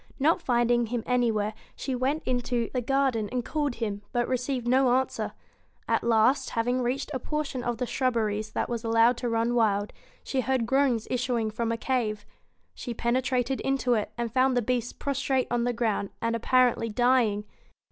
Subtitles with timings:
[0.17, 4.67] Not finding him anywhere, she went into the 96 garden and called him, but received
[4.67, 4.91] no
[5.87, 9.53] At last, having reached a portion of the shrub beries that was allowed to run
[9.53, 9.93] wild,
[10.23, 12.25] she heard groans issuing from a cave.
[12.73, 17.43] She penetrated into it, and found the Beast prostrate on the ground, and apparently dying.